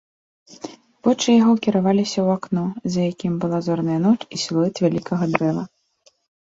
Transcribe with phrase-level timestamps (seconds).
[1.07, 2.65] Вочы яго кіраваліся ў акно,
[2.95, 5.63] за якім была зорная ноч і сілуэт вялікага дрэва.